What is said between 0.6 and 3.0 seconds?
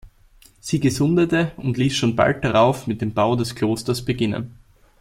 gesundete und ließ schon bald darauf